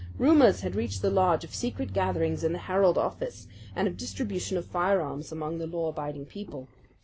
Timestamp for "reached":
0.73-1.03